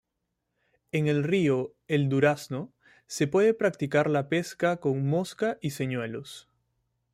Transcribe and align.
En 0.91 1.05
el 1.05 1.23
Río 1.23 1.75
"El 1.87 2.09
Durazno" 2.09 2.73
se 3.05 3.27
puede 3.27 3.53
practicar 3.53 4.09
la 4.09 4.29
pesca 4.29 4.77
con 4.79 5.05
mosca 5.05 5.59
y 5.61 5.69
señuelos. 5.69 6.49